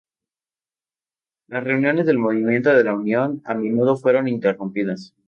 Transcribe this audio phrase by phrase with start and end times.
[1.47, 5.13] Las reuniones del Movimiento de la Unión a menudo fueron interrumpidas.